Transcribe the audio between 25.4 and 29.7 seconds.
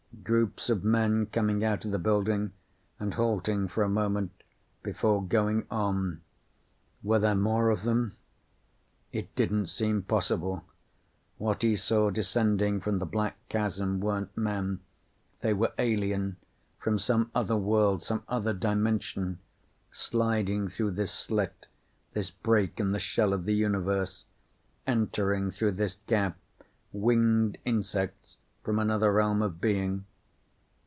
through this gap, winged insects from another realm of